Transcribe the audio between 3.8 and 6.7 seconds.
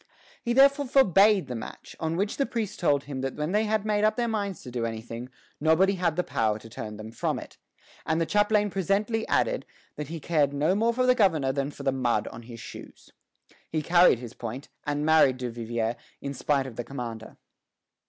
made up their minds to do anything, nobody had power to